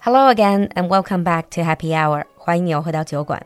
[0.00, 2.26] Hello again and welcome back to Happy Hour.
[2.36, 3.40] 欢迎你回到酒馆.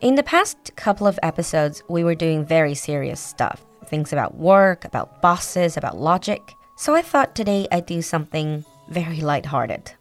[0.00, 3.58] In the past couple of episodes, we were doing very serious stuff.
[3.90, 6.40] Things about work, about bosses, about logic.
[6.78, 9.92] So I thought today I'd do something very lighthearted.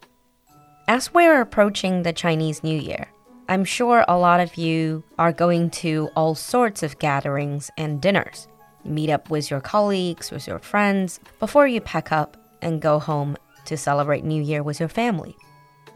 [0.87, 3.07] As we're approaching the Chinese New Year,
[3.49, 8.47] I'm sure a lot of you are going to all sorts of gatherings and dinners.
[8.85, 12.97] You meet up with your colleagues, with your friends, before you pack up and go
[12.97, 13.35] home
[13.67, 15.35] to celebrate New Year with your family.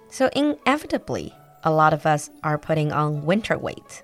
[0.09, 4.03] So, inevitably, a lot of us are putting on winter weight.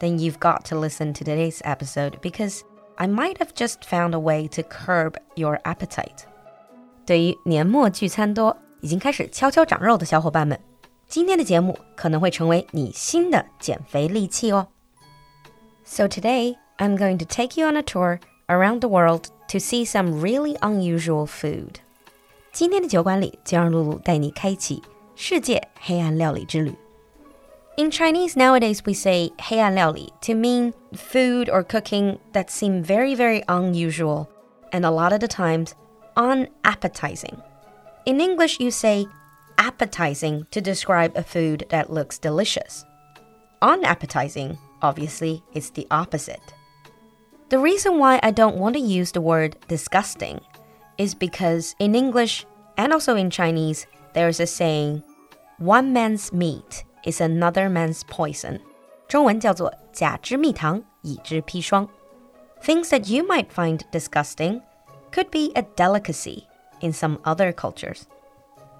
[0.00, 2.64] Then you've got to listen to today's episode because
[2.96, 6.26] I might have just found a way to curb your appetite.
[7.06, 10.58] 对于年末聚餐多、已经开始悄悄长肉的小伙伴们，
[11.06, 14.68] 今天的节目可能会成为你新的减肥利器哦。
[15.84, 20.20] So today I'm going to take you on a tour around the world to see some
[20.20, 21.80] really unusual food.
[22.54, 24.82] 今天的酒馆里就让露露带你开启
[25.14, 26.74] 世界黑暗料理之旅。
[27.76, 34.26] In Chinese nowadays, we say 黑暗料理 to mean food or cooking that seem very, very unusual
[34.72, 35.72] and a lot of the times
[36.14, 37.38] unappetizing.
[38.04, 39.06] In English, you say
[39.56, 42.84] appetizing to describe a food that looks delicious.
[43.62, 46.54] Unappetizing, obviously, is the opposite.
[47.50, 50.40] The reason why I don't want to use the word disgusting
[50.98, 55.02] is because in English and also in Chinese, there's a saying,
[55.58, 58.60] one man's meat is another man's poison.
[59.08, 61.88] 中文叫做甲之蜜糖，乙之砒霜.
[62.62, 64.60] Things that you might find disgusting
[65.12, 66.44] could be a delicacy
[66.80, 68.02] in some other cultures.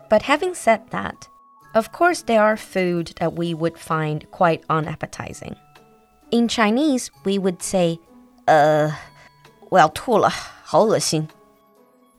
[0.08, 1.28] But having said that,
[1.74, 5.56] of course there are food that we would find quite unappetizing.
[6.30, 7.98] In Chinese, we would say,
[8.46, 8.90] uh,
[9.70, 10.30] well, 吐了，
[10.64, 11.28] 好恶心.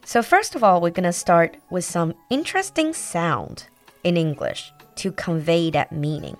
[0.06, 3.64] So first of all, we're going to start with some interesting sound
[4.04, 6.36] in English to convey that meaning.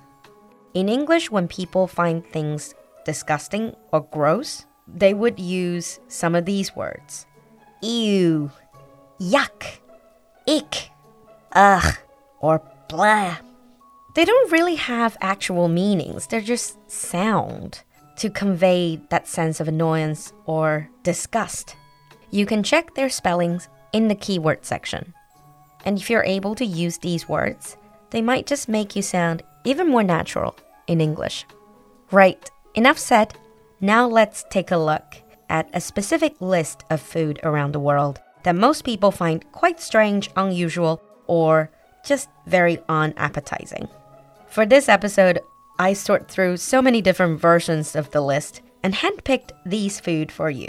[0.73, 6.77] In English, when people find things disgusting or gross, they would use some of these
[6.77, 7.27] words.
[7.83, 8.53] Ew,
[9.19, 9.81] yuck,
[10.47, 10.93] ick,
[11.51, 11.99] ugh,
[12.39, 13.37] or blah.
[14.15, 16.29] They don't really have actual meanings.
[16.29, 17.83] They're just sound
[18.19, 21.75] to convey that sense of annoyance or disgust.
[22.31, 25.15] You can check their spellings in the keyword section.
[25.85, 27.77] And if you're able to use these words,
[28.11, 31.45] they might just make you sound even more natural in English.
[32.11, 33.35] Right, enough said.
[33.81, 35.17] Now let's take a look
[35.49, 40.31] at a specific list of food around the world that most people find quite strange,
[40.37, 41.71] unusual, or
[42.05, 43.89] just very unappetizing.
[44.49, 45.41] For this episode,
[45.79, 50.49] I sort through so many different versions of the list and handpicked these food for
[50.49, 50.69] you.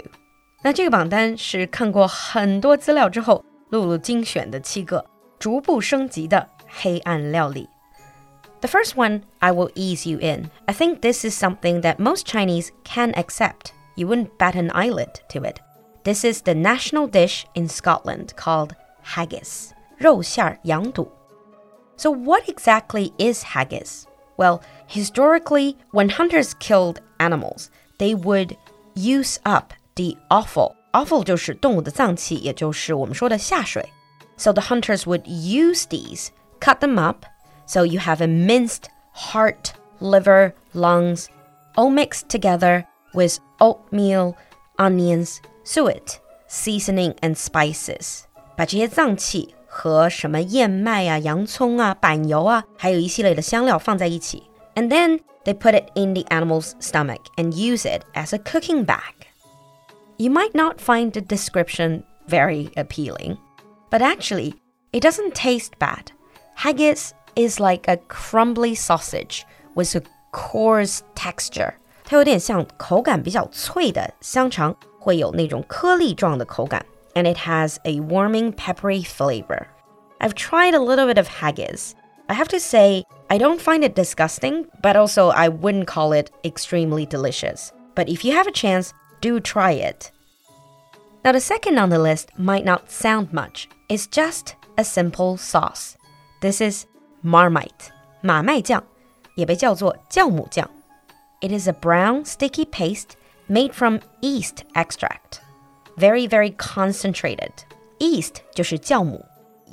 [0.63, 5.05] 那这个榜单是看过很多资料之后，露露精选的七个
[5.37, 7.67] 逐步升级的黑暗料理。
[8.61, 10.49] The first one I will ease you in.
[10.65, 13.71] I think this is something that most Chinese can accept.
[13.95, 15.57] You wouldn't bat an eyelid to it.
[16.03, 18.71] This is the national dish in Scotland called
[19.03, 19.71] haggis.
[19.97, 21.09] 肉馅儿羊肚.
[21.97, 24.05] So what exactly is haggis?
[24.37, 27.67] Well, historically, when hunters killed animals,
[27.99, 28.55] they would
[28.95, 30.75] use up the offal.
[30.91, 33.89] Offal 就是动物的脏器，也就是我们说的下水.
[34.37, 37.25] So the hunters would use these, cut them up,
[37.65, 38.83] so you have a minced
[39.13, 41.27] heart, liver, lungs,
[41.75, 44.35] all mixed together with oatmeal,
[44.77, 48.23] onions, suet, seasoning and spices.
[48.55, 54.43] 把这些脏器和什么燕麦啊、洋葱啊、板油啊，还有一系列的香料放在一起，
[54.75, 59.13] and then they put it in the animal's stomach and use it as a cooking bag.
[60.17, 63.37] You might not find the description very appealing,
[63.89, 64.55] but actually,
[64.91, 66.11] it doesn't taste bad.
[66.55, 69.45] Haggis is like a crumbly sausage
[69.75, 71.73] with a coarse texture.
[72.03, 76.85] 它有点像口感比较脆的香肠，会有那种颗粒状的口感。
[77.15, 79.67] And it has a warming, peppery flavor.
[80.19, 81.93] I've tried a little bit of haggis.
[82.27, 86.31] I have to say, I don't find it disgusting, but also I wouldn't call it
[86.43, 87.71] extremely delicious.
[87.95, 90.11] But if you have a chance, do try it.
[91.23, 93.69] Now, the second on the list might not sound much.
[93.87, 95.95] It's just a simple sauce.
[96.41, 96.85] This is
[97.23, 97.91] Marmite,
[98.21, 98.83] 马麦酱,
[99.35, 100.69] 也被叫做酵母酱.
[101.41, 103.15] It is a brown, sticky paste
[103.47, 105.39] made from yeast extract.
[105.97, 107.51] Very, very concentrated.
[107.99, 109.23] Yeast 就是酵母.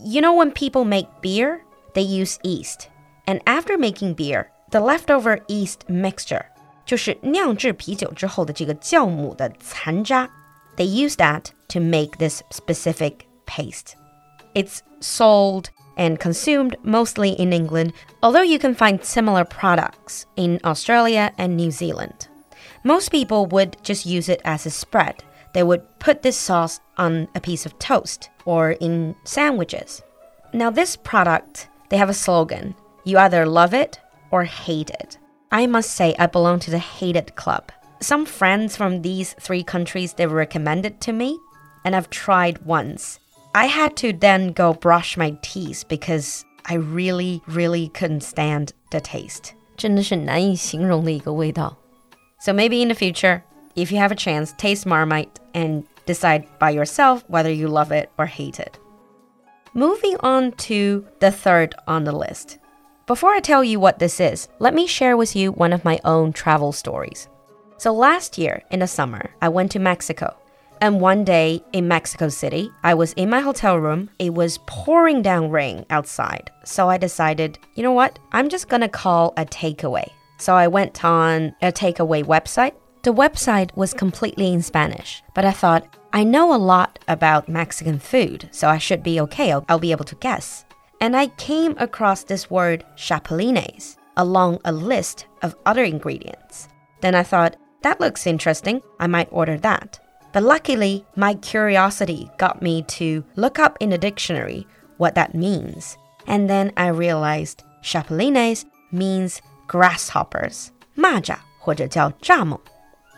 [0.04, 1.62] You know when people make beer,
[1.94, 2.88] they use yeast.
[3.26, 6.46] And after making beer, the leftover yeast mixture
[6.84, 10.28] 就是酿制啤酒之后的这个酵母的残渣.
[10.76, 13.94] They use that to make this specific paste.
[14.54, 21.32] It's sold and consumed mostly in England, although you can find similar products in Australia
[21.36, 22.28] and New Zealand.
[22.82, 25.22] Most people would just use it as a spread.
[25.52, 30.02] They would put this sauce on a piece of toast or in sandwiches.
[30.52, 32.74] Now, this product, they have a slogan
[33.04, 33.98] you either love it
[34.30, 35.18] or hate it.
[35.52, 37.72] I must say, I belong to the hated club.
[38.00, 41.38] Some friends from these three countries they recommended to me,
[41.84, 43.18] and I've tried once.
[43.54, 49.00] I had to then go brush my teeth because I really, really couldn't stand the
[49.00, 49.54] taste.
[49.76, 51.76] 真的是难以形容的一个味道。
[52.38, 53.42] So maybe in the future,
[53.74, 58.08] if you have a chance, taste Marmite and decide by yourself whether you love it
[58.16, 58.78] or hate it.
[59.72, 62.58] Moving on to the third on the list.
[63.07, 65.99] before I tell you what this is, let me share with you one of my
[66.03, 67.27] own travel stories.
[67.77, 70.35] So last year in the summer, I went to Mexico.
[70.81, 74.09] And one day in Mexico City, I was in my hotel room.
[74.17, 76.49] It was pouring down rain outside.
[76.63, 78.17] So I decided, you know what?
[78.31, 80.09] I'm just gonna call a takeaway.
[80.39, 82.73] So I went on a takeaway website.
[83.03, 87.99] The website was completely in Spanish, but I thought, I know a lot about Mexican
[87.99, 89.51] food, so I should be okay.
[89.51, 90.64] I'll, I'll be able to guess
[91.01, 96.67] and I came across this word chapulines along a list of other ingredients.
[97.01, 99.99] Then I thought, that looks interesting, I might order that.
[100.33, 105.97] But luckily, my curiosity got me to look up in a dictionary what that means.
[106.27, 111.37] And then I realized chapulines means grasshoppers, maja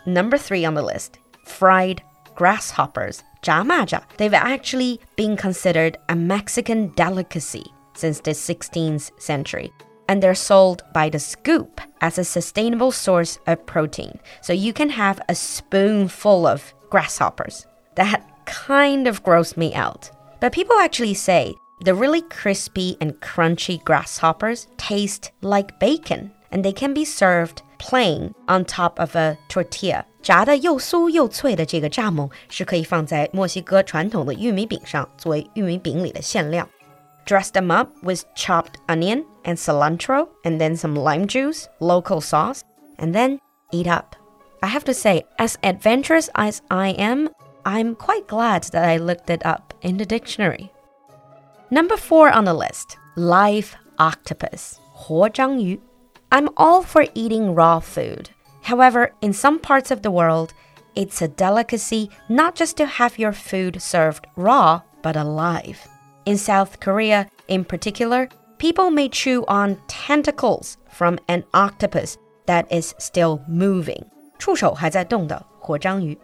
[0.06, 2.02] Number three on the list, fried
[2.38, 9.72] grasshoppers, jamaja, they've actually been considered a Mexican delicacy since the 16th century.
[10.08, 14.20] And they're sold by the scoop as a sustainable source of protein.
[14.40, 17.66] So you can have a spoonful of grasshoppers.
[17.96, 20.08] That kind of grossed me out.
[20.40, 26.72] But people actually say the really crispy and crunchy grasshoppers taste like bacon, and they
[26.72, 36.69] can be served plain on top of a tortilla 炸的又酥又脆的这个蚱蜢是可以放在墨西哥传统的玉米饼上，作为玉米饼里的馅料。
[37.25, 42.61] Dress them up with chopped onion and cilantro, and then some lime juice, local sauce,
[42.97, 43.39] and then
[43.71, 44.15] eat up.
[44.61, 47.29] I have to say, as adventurous as I am,
[47.63, 50.71] I'm quite glad that I looked it up in the dictionary.
[51.69, 55.79] Number four on the list live octopus, 活章鱼.
[56.29, 58.27] I'm all for eating raw food.
[58.67, 60.53] However, in some parts of the world,
[60.95, 65.87] it's a delicacy not just to have your food served raw, but alive.
[66.25, 72.95] In South Korea, in particular, people may chew on tentacles from an octopus that is
[72.97, 74.05] still moving.
[74.39, 76.17] 触手还在动的活章鱼.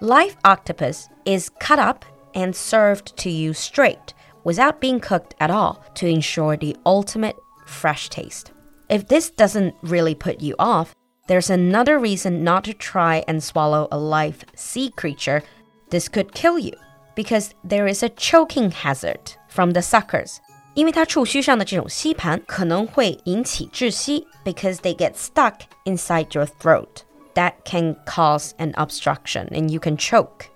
[0.00, 4.14] Live octopus is cut up and served to you straight
[4.44, 7.36] without being cooked at all to ensure the ultimate
[7.66, 8.52] fresh taste.
[8.88, 10.94] If this doesn't really put you off,
[11.28, 15.42] there's another reason not to try and swallow a live sea creature.
[15.90, 16.72] This could kill you
[17.14, 20.40] because there is a choking hazard from the suckers.
[20.74, 27.04] 因为它触须上的这种吸盘可能会引起窒息 because they get stuck inside your throat.
[27.34, 30.46] That can cause an obstruction and you can choke.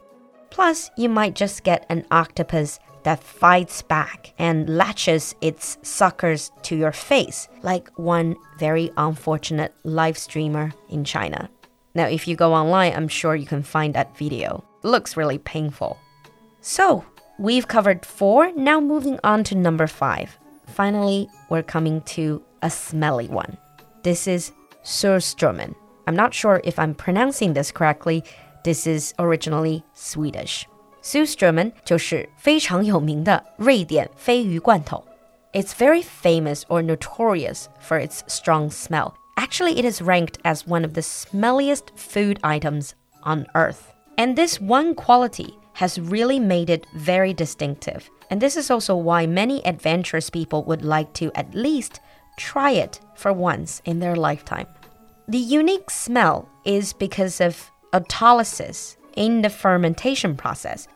[0.51, 6.76] Plus, you might just get an octopus that fights back and latches its suckers to
[6.76, 11.50] your face, like one very unfortunate live streamer in China.
[11.94, 14.64] Now, if you go online, I'm sure you can find that video.
[14.84, 15.98] It looks really painful.
[16.62, 17.04] So,
[17.38, 20.38] we've covered four, now moving on to number five.
[20.68, 23.58] Finally, we're coming to a smelly one.
[24.04, 24.52] This is
[24.84, 25.76] Surströmming.
[26.08, 28.24] I'm not sure if I'm pronouncing this correctly.
[28.64, 30.68] This is originally Swedish.
[31.03, 35.05] Surströmming 就是非常有名的瑞典鲱鱼罐头。
[35.53, 39.15] It's very famous or notorious for its strong smell.
[39.37, 42.91] Actually, it is ranked as one of the smelliest food items
[43.23, 43.93] on earth.
[44.17, 48.11] And this one quality has really made it very distinctive.
[48.31, 52.01] And this is also why many adventurous people would like to at least
[52.37, 54.67] try it for once in their lifetime.
[55.29, 60.88] The unique smell is because of autolysis in the fermentation process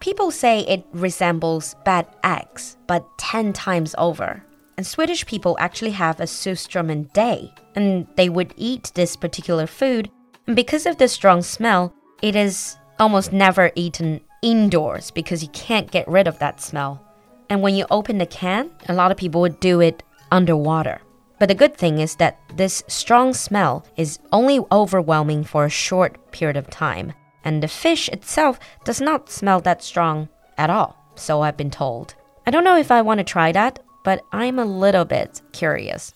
[0.00, 4.44] people say it resembles bad eggs, but 10 times over.
[4.76, 10.10] And Swedish people actually have a Surströmming day, and they would eat this particular food.
[10.46, 15.90] And because of the strong smell, it is almost never eaten indoors because you can't
[15.90, 17.00] get rid of that smell.
[17.48, 21.00] And when you open the can, a lot of people would do it underwater.
[21.38, 26.32] But the good thing is that this strong smell is only overwhelming for a short
[26.32, 27.12] period of time,
[27.44, 32.14] and the fish itself does not smell that strong at all, so I've been told.
[32.46, 36.14] I don't know if I want to try that, but I'm a little bit curious.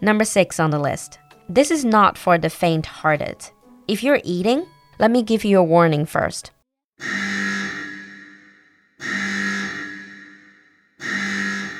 [0.00, 1.18] Number six on the list.
[1.48, 3.44] This is not for the faint hearted.
[3.86, 4.66] If you're eating,
[4.98, 6.50] let me give you a warning first.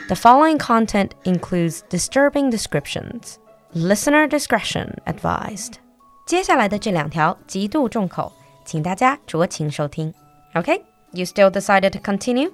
[0.08, 3.40] The following content includes disturbing descriptions.
[3.75, 5.80] Listener discretion advised.
[6.28, 8.32] 接下来的这两条极度重口，
[8.64, 10.14] 请大家酌情收听。
[10.54, 12.52] Okay, you still decided to continue?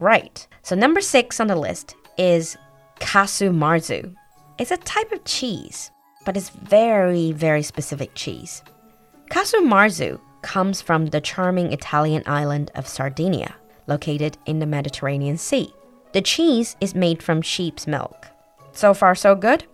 [0.00, 0.46] Right.
[0.62, 2.56] So number six on the list is
[3.00, 4.14] casu marzu.
[4.56, 5.90] It's a type of cheese,
[6.24, 8.62] but it's very, very specific cheese.
[9.28, 15.70] Casu marzu comes from the charming Italian island of Sardinia, located in the Mediterranean Sea.
[16.12, 18.28] The cheese is made from sheep's milk.
[18.72, 19.64] So far, so good?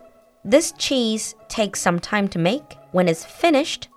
[0.45, 2.76] This cheese takes some time to make.
[2.93, 3.88] When it's finished,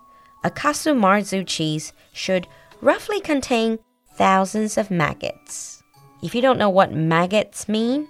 [0.43, 2.47] a Marzu cheese should
[2.81, 3.79] roughly contain
[4.15, 5.83] thousands of maggots.
[6.23, 8.07] If you don't know what maggots mean,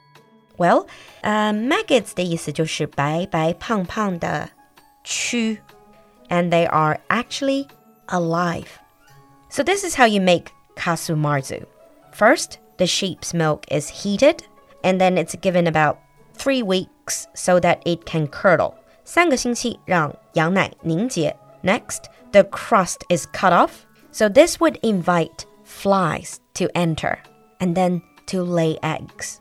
[0.57, 0.87] well,
[1.23, 4.49] uh, maggots 的意思就是白白胖胖的
[5.03, 5.57] 蛆,
[6.29, 7.67] and they are actually
[8.07, 8.67] alive.
[9.49, 11.65] So this is how you make casu marzu.
[12.11, 14.43] First, the sheep's milk is heated
[14.83, 15.99] and then it's given about
[16.33, 18.75] three weeks so that it can curdle.
[19.03, 21.35] 三个星期让羊奶凝结.
[21.63, 23.85] Next, the crust is cut off.
[24.11, 27.19] So this would invite flies to enter
[27.59, 29.39] and then to lay eggs.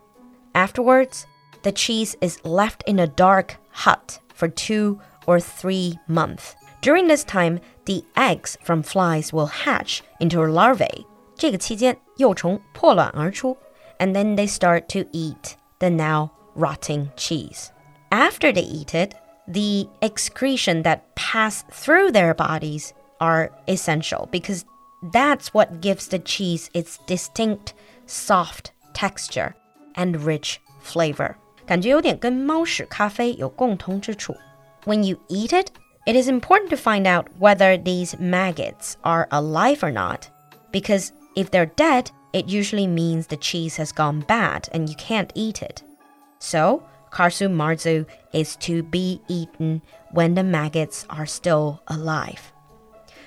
[0.54, 1.26] Afterwards,
[1.62, 6.54] the cheese is left in a dark hut for two or three months.
[6.80, 13.57] During this time, the eggs from flies will hatch into larvae 这个期间，幼虫破卵而出，
[13.97, 17.67] and then they start to eat the now rotting cheese.
[18.09, 19.15] After they eat it,
[19.47, 24.63] the excretion that pass through their bodies are essential because
[25.11, 27.73] that's what gives the cheese its distinct
[28.05, 29.53] soft texture
[29.95, 31.35] and rich flavor.
[31.65, 34.35] 感觉有点跟猫屎咖啡有共通之处.
[34.85, 35.69] When you eat it,
[36.05, 40.23] it is important to find out whether these maggots are alive or not,
[40.71, 45.32] because if they're dead, it usually means the cheese has gone bad and you can't
[45.34, 45.82] eat it.
[46.38, 52.52] So, casu marzu is to be eaten when the maggots are still alive.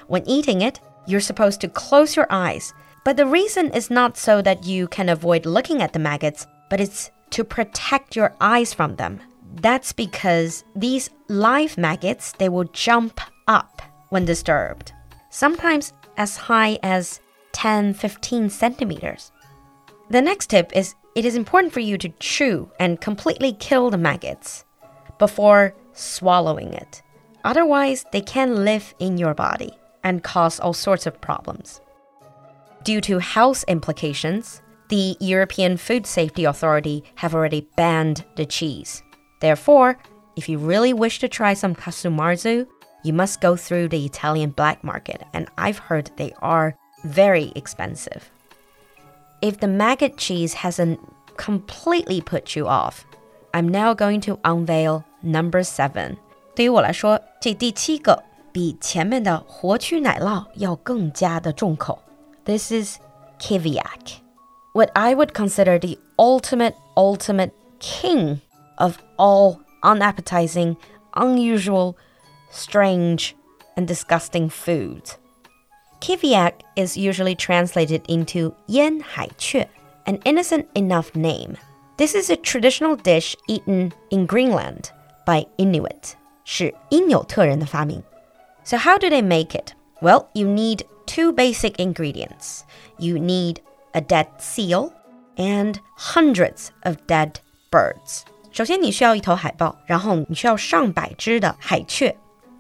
[0.08, 2.74] When eating it, you're supposed to close your eyes,
[3.06, 6.80] but the reason is not so that you can avoid looking at the maggots, but
[6.80, 9.20] it's to protect your eyes from them.
[9.56, 14.94] That's because these live maggots, they will jump up when disturbed,
[15.30, 17.20] sometimes as high as
[17.54, 19.32] 10, 15 centimeters.
[20.10, 23.98] The next tip is it is important for you to chew and completely kill the
[23.98, 24.66] maggots
[25.18, 27.02] before swallowing it.
[27.44, 29.72] Otherwise, they can live in your body
[30.04, 31.82] and cause all sorts of problems.
[32.84, 39.04] Due to health implications, the European Food Safety Authority have already banned the cheese.
[39.42, 40.00] Therefore,
[40.36, 42.66] if you really wish to try some Casu Marzu,
[43.04, 48.31] you must go through the Italian black market, and I've heard they are very expensive.
[49.41, 50.99] If the maggot cheese hasn't
[51.37, 53.05] completely put you off,
[53.53, 56.17] I'm now going to unveil number seven.
[56.55, 62.01] 对于我来说，这第七个比前面的活蛆奶酪要更加的重口。
[62.45, 62.99] This is
[63.39, 64.21] Kiviak,
[64.73, 67.51] what I would consider the ultimate, ultimate
[67.81, 68.41] king
[68.77, 70.77] of all unappetizing,
[71.13, 71.97] unusual,
[72.51, 73.33] strange,
[73.77, 75.17] and disgusting foods.
[76.01, 79.65] Kiviak is usually translated into Yan Hai Chue,
[80.07, 81.57] an innocent enough name.
[81.97, 84.91] This is a traditional dish eaten in Greenland
[85.27, 86.15] by Inuit.
[86.45, 88.03] 是因纽特人的发明.
[88.65, 89.73] So how do they make it?
[90.03, 92.65] Well, you need two basic ingredients.
[92.99, 93.59] You need
[93.93, 94.93] a dead seal
[95.37, 97.37] and hundreds of dead
[97.71, 98.25] birds.
[98.53, 102.15] 首先你需要一头海豹，然后你需要上百只的海雀。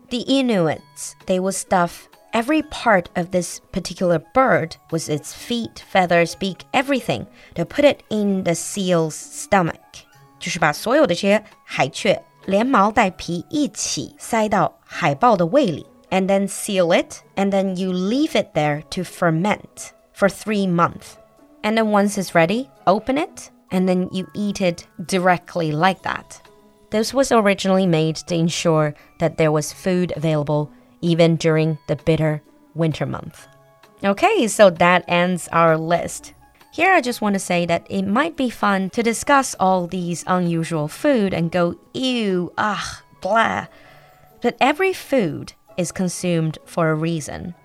[0.09, 1.91] The Inuits, they will stuff
[2.33, 8.03] Every part of this particular bird was its feet, feathers, beak, everything to put it
[8.11, 10.05] in the seal's stomach.
[10.41, 21.15] 就是把所有的这些海雀连毛带皮一起塞到海豹的胃里，and then seal it, and then you leave it there to ferment for three months.
[21.63, 26.41] And then once it's ready, open it, and then you eat it directly like that.
[26.91, 30.69] This was originally made to ensure that there was food available
[31.02, 32.42] even during the bitter
[32.76, 33.48] winter month.
[34.04, 36.34] Okay, so that ends our list.
[36.72, 40.24] Here, I just want to say that it might be fun to discuss all these
[40.28, 43.68] unusual food and go, ew, ah, blah.
[44.42, 47.56] But every food is consumed for a reason,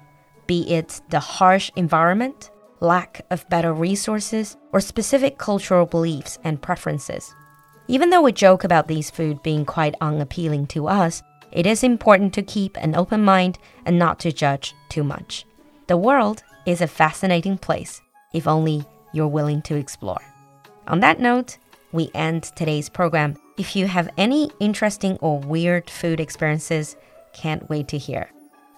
[0.47, 2.51] be it the harsh environment,
[2.81, 7.35] lack of better resources, or specific cultural beliefs and preferences.
[7.87, 11.23] Even though we joke about these food being quite unappealing to us,
[11.54, 15.46] it is important to keep an open mind and not to judge too much.
[15.88, 18.00] The world is a fascinating place,
[18.34, 20.22] if only you're willing to explore.
[20.88, 21.58] On that note,
[21.92, 23.36] we end today's program.
[23.58, 26.96] If you have any interesting or weird food experiences,
[27.34, 28.28] can't wait to hear.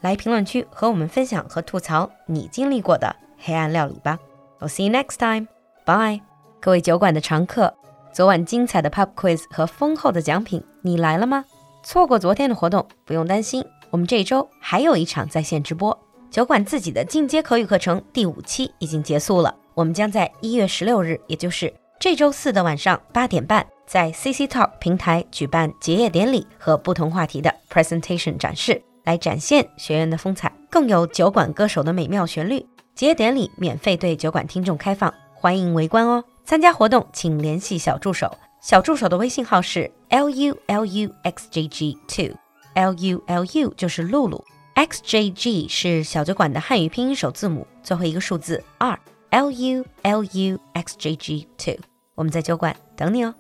[0.02, 4.18] 来评论区和我们分享和吐槽你经历过的黑暗料理吧。
[4.60, 5.48] I'll see you next time.
[5.86, 6.22] Bye.
[6.60, 7.76] 各位酒馆的常客，
[8.14, 11.46] 昨晚精彩的 pub quiz 和丰厚的奖品，你来了吗？
[11.89, 15.97] 错过昨天的活动不用担心，我们这周还有一场在线直播。
[16.33, 32.67] 酒馆自己的进阶口语课程第五期已经结束了，我们将在一月十六日，也就是这周四的晚上八点半，在 CC Talk 平台举办结业典礼和不同话题的 presentation 展示，来展现学员的风采，更有酒馆歌手的美妙旋律。
[32.97, 36.25] 结业典礼免费对酒馆听众开放，欢迎围观哦！
[36.45, 44.45] 参加活动请联系小助手，小助手的微信号是 l u l u x j g two，l u l u 就是露露
[44.75, 48.99] ，x j g 是小酒馆的汉语拼音首字母，最后一个数字二
[49.31, 51.77] ，l u l u x j g two。
[52.15, 53.35] 我们在酒馆等你哦。